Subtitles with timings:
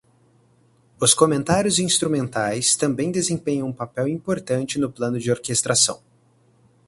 [0.99, 6.01] Os comentários instrumentais também desempenham um papel importante no plano de orquestração.